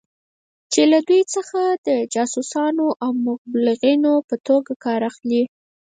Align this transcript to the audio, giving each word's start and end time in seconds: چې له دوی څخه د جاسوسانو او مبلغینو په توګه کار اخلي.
چې 0.71 0.81
له 0.91 0.99
دوی 1.07 1.21
څخه 1.35 1.61
د 1.87 1.89
جاسوسانو 2.13 2.87
او 3.03 3.11
مبلغینو 3.27 4.13
په 4.27 4.35
توګه 4.47 4.71
کار 4.85 5.01
اخلي. 5.09 5.43